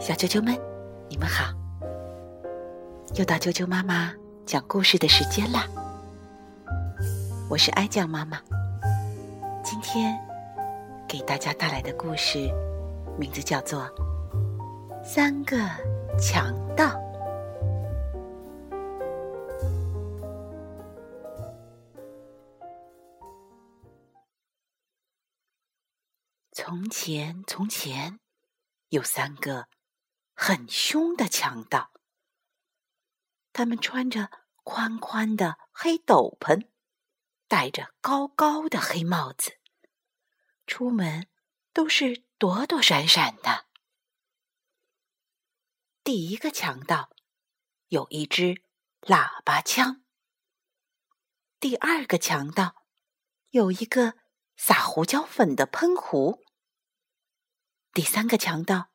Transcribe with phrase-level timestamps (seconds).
[0.00, 0.58] 小啾啾们，
[1.08, 1.54] 你们好！
[3.14, 4.12] 又到啾啾妈妈
[4.44, 5.68] 讲故事的时间啦。
[7.48, 8.40] 我是哀酱妈妈，
[9.62, 10.18] 今天
[11.06, 12.50] 给大家带来的故事
[13.16, 13.82] 名字叫做
[15.04, 15.56] 《三个
[16.18, 16.86] 强盗》。
[26.52, 28.18] 从前，从前
[28.88, 29.68] 有三个
[30.34, 31.92] 很凶的强盗，
[33.52, 34.30] 他们穿着
[34.64, 36.68] 宽宽的黑斗篷，
[37.46, 39.58] 戴着高高的黑帽子，
[40.66, 41.28] 出门
[41.72, 43.66] 都是躲躲闪闪的。
[46.02, 47.10] 第一个强盗
[47.88, 48.64] 有一支
[49.02, 50.04] 喇叭枪，
[51.60, 52.84] 第二个强盗
[53.50, 54.16] 有一个
[54.62, 56.44] 撒胡椒粉的喷壶。
[57.94, 58.90] 第三个强盗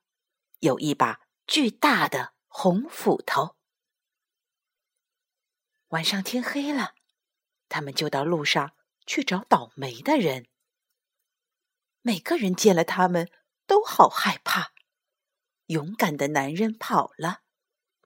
[0.59, 3.55] 有一把巨大的红斧头。
[5.87, 6.93] 晚上天黑了，
[7.67, 8.75] 他们就到路上
[9.07, 10.47] 去找倒霉的人。
[12.03, 13.31] 每个人见了他们
[13.65, 14.71] 都好害怕。
[15.65, 17.41] 勇敢的男人跑了，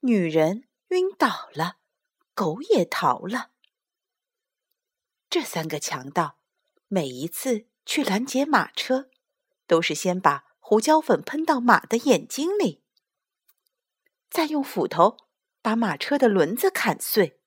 [0.04, 1.80] 女人晕倒了，
[2.34, 3.52] 狗也逃了。
[5.30, 6.39] 这三个强盗
[6.90, 9.10] 每一次去拦截马车，
[9.66, 10.50] 都是先把。
[10.62, 12.84] 胡椒粉喷到马的眼睛里，
[14.30, 15.18] 再用斧头
[15.64, 17.42] 把马车的轮子砍碎，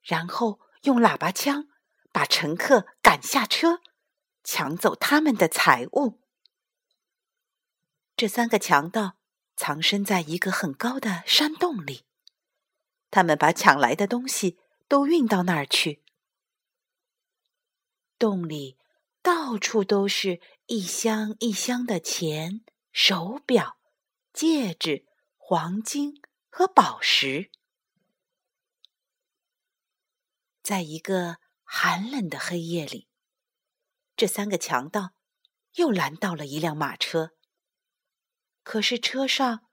[0.00, 1.66] 然后用喇叭枪
[2.12, 3.80] 把乘客赶下车，
[4.44, 6.20] 抢走他们的财物。
[8.14, 9.16] 这三个强盗
[9.56, 12.04] 藏身在一个很高的山洞里，
[13.10, 16.04] 他们把抢来的东西都运到那儿去。
[18.18, 18.76] 洞里
[19.22, 20.40] 到处都是。
[20.70, 22.60] 一箱一箱的钱、
[22.92, 23.78] 手表、
[24.34, 25.06] 戒指、
[25.38, 27.50] 黄金和宝石，
[30.62, 33.08] 在一个寒冷的黑夜里，
[34.14, 35.14] 这三个强盗
[35.76, 37.30] 又拦到了一辆马车。
[38.62, 39.64] 可是车上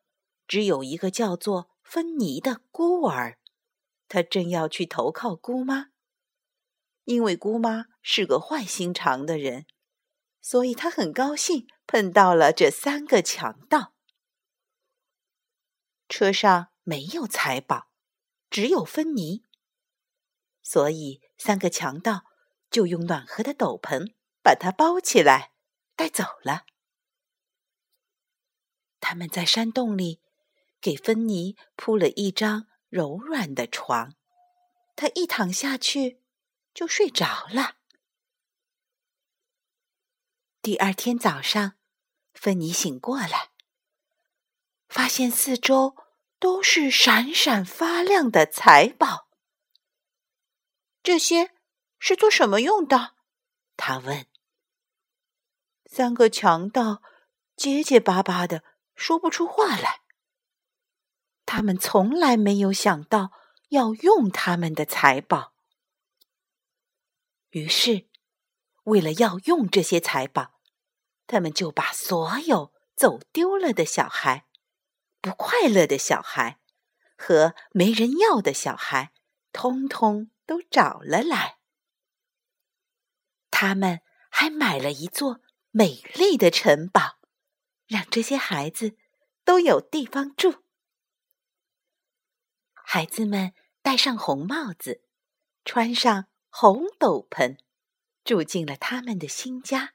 [0.48, 3.38] 只有一个叫做芬妮的孤儿，
[4.08, 5.88] 他正要去投靠姑妈，
[7.04, 9.66] 因为姑妈是个坏心肠的人。
[10.40, 13.96] 所以他很高兴碰到了这三个强盗。
[16.08, 17.88] 车上没有财宝，
[18.52, 19.44] 只有芬妮，
[20.62, 22.26] 所以三个强盗
[22.70, 25.54] 就用暖和的斗篷把它包起来
[25.96, 26.68] 带走了。
[29.00, 30.22] 他们在山洞里
[30.80, 34.14] 给芬妮铺了一张柔软的床，
[34.96, 36.22] 她一躺下去
[36.72, 37.78] 就睡着了。
[40.66, 41.74] 第二天早上，
[42.34, 43.52] 芬妮醒过来，
[44.88, 45.96] 发现四周
[46.40, 49.28] 都是闪闪发亮的财宝。
[51.04, 51.52] 这些
[52.00, 53.14] 是做什么用的？
[53.78, 54.26] 他问。
[55.86, 57.04] 三个强盗
[57.56, 58.64] 结结巴巴的
[58.96, 60.02] 说不出话来。
[61.46, 63.32] 他们从来没有想到
[63.70, 65.54] 要用他们的财宝，
[67.52, 68.08] 于是
[68.86, 70.55] 为了要用这些财宝。
[71.28, 74.46] 他们就把所有走丢了的小孩、
[75.22, 76.60] 不快乐的小孩
[77.18, 79.12] 和没人要的小孩，
[79.52, 81.58] 通通都找了来。
[83.50, 85.42] 他们还买了一座
[85.72, 87.20] 美丽的城堡，
[87.88, 88.96] 让这些孩子
[89.44, 90.64] 都有地方住。
[92.74, 95.02] 孩子们戴上红帽子，
[95.64, 97.58] 穿上红斗篷，
[98.24, 99.95] 住进了他们的新家。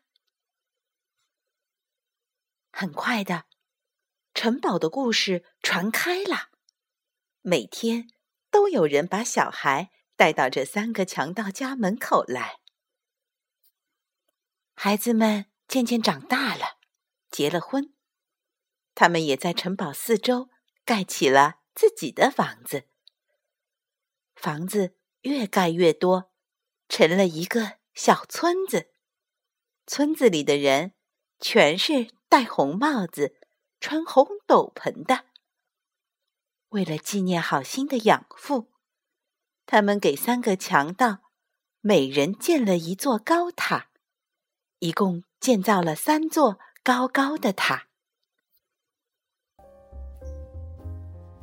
[2.81, 3.45] 很快的，
[4.33, 6.49] 城堡的故事传开了。
[7.43, 8.09] 每天
[8.51, 12.61] 都有人把小孩带到这三个强盗家门口来。
[14.73, 16.79] 孩子们渐渐长大了，
[17.31, 17.93] 结了婚，
[18.95, 20.49] 他们也在城堡四周
[20.87, 22.89] 盖起了自己的房子。
[24.35, 26.33] 房子越盖越多，
[26.89, 28.95] 成了一个小村子。
[29.87, 30.95] 村子里的人
[31.39, 32.19] 全是。
[32.31, 33.35] 戴红帽子、
[33.81, 35.25] 穿红斗篷的，
[36.69, 38.71] 为了纪念好心的养父，
[39.67, 41.33] 他们给三个强盗
[41.81, 43.89] 每人建了一座高塔，
[44.79, 47.89] 一共建造了三座高高的塔。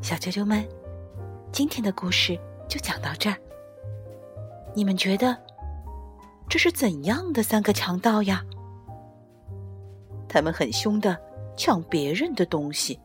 [0.02, 0.66] 小啾啾们，
[1.52, 3.38] 今天的故事就讲到这儿。
[4.74, 5.38] 你们觉得
[6.50, 8.46] 这是怎样的三个强盗呀？
[10.38, 11.18] 他们很凶的
[11.56, 13.00] 抢别人的东西，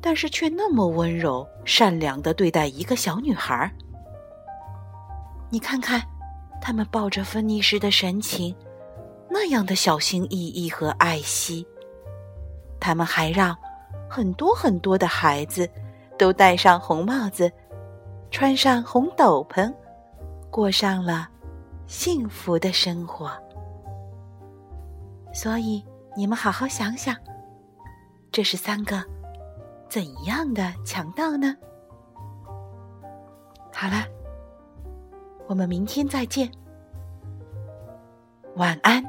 [0.00, 3.68] 但是却那么温柔善良的对待一个小女孩。
[5.50, 6.00] 你看看，
[6.62, 8.54] 他们抱着芬妮时的神情，
[9.28, 11.66] 那样的小心翼翼和爱惜。
[12.78, 13.56] 他们还让
[14.08, 15.68] 很多很多的孩子
[16.16, 17.50] 都戴上红帽子，
[18.30, 19.74] 穿上红斗篷，
[20.48, 21.28] 过上了
[21.88, 23.32] 幸福的生活。
[25.34, 25.84] 所以，
[26.16, 27.14] 你们好好想想，
[28.32, 29.04] 这是三个
[29.86, 31.54] 怎样的强盗呢？
[33.70, 34.06] 好了，
[35.46, 36.50] 我们明天再见，
[38.54, 39.04] 晚安。